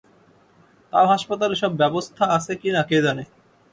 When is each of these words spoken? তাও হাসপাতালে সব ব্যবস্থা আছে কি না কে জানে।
তাও 0.93 1.05
হাসপাতালে 1.13 1.55
সব 1.61 1.71
ব্যবস্থা 1.81 2.23
আছে 2.37 2.53
কি 2.61 2.69
না 2.75 2.81
কে 2.89 2.97
জানে। 3.05 3.23